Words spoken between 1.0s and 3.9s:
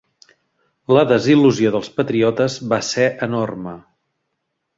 desil·lusió dels patriotes va ser enorme.